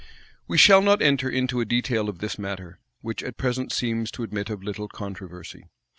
[*] 0.25 0.47
We 0.47 0.57
shall 0.57 0.81
not 0.81 0.99
enter 1.03 1.29
into 1.29 1.61
a 1.61 1.65
detail 1.65 2.09
of 2.09 2.17
this 2.17 2.39
matter, 2.39 2.79
which 3.01 3.21
at 3.21 3.37
present 3.37 3.71
seems 3.71 4.09
to 4.13 4.23
admit 4.23 4.49
of 4.49 4.63
little 4.63 4.87
controversy. 4.87 5.67